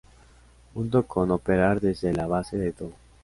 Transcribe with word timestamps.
Junto 0.73 1.05
con 1.05 1.29
operar 1.29 1.79
desde 1.79 2.11
la 2.11 2.25
base 2.25 2.57
de 2.57 2.71
Toul. 2.73 2.91